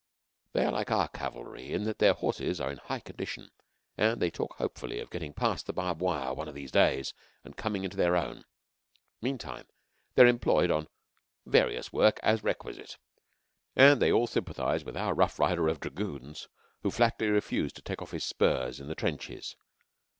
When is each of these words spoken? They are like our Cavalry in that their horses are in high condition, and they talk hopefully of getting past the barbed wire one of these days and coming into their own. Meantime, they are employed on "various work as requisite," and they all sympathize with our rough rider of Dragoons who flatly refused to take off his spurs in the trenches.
They 0.53 0.65
are 0.65 0.71
like 0.71 0.89
our 0.89 1.07
Cavalry 1.09 1.71
in 1.73 1.83
that 1.83 1.99
their 1.99 2.13
horses 2.13 2.59
are 2.59 2.71
in 2.71 2.79
high 2.79 3.01
condition, 3.01 3.51
and 3.99 4.19
they 4.19 4.31
talk 4.31 4.55
hopefully 4.55 4.99
of 4.99 5.11
getting 5.11 5.31
past 5.31 5.67
the 5.67 5.73
barbed 5.73 6.01
wire 6.01 6.33
one 6.33 6.47
of 6.47 6.55
these 6.55 6.71
days 6.71 7.13
and 7.43 7.55
coming 7.55 7.83
into 7.83 7.97
their 7.97 8.15
own. 8.15 8.45
Meantime, 9.21 9.67
they 10.15 10.23
are 10.23 10.27
employed 10.27 10.71
on 10.71 10.87
"various 11.45 11.93
work 11.93 12.19
as 12.23 12.43
requisite," 12.43 12.97
and 13.75 14.01
they 14.01 14.11
all 14.11 14.25
sympathize 14.25 14.83
with 14.83 14.97
our 14.97 15.13
rough 15.13 15.37
rider 15.37 15.67
of 15.67 15.79
Dragoons 15.79 16.47
who 16.81 16.89
flatly 16.89 17.27
refused 17.27 17.75
to 17.75 17.83
take 17.83 18.01
off 18.01 18.09
his 18.09 18.23
spurs 18.23 18.79
in 18.79 18.87
the 18.87 18.95
trenches. 18.95 19.55